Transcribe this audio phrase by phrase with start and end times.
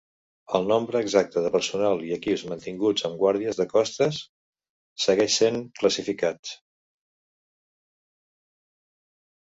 [0.59, 4.23] El nombre exacte de personal i equips mantinguts amb guàrdies de costes
[5.07, 6.59] segueix sent classificats.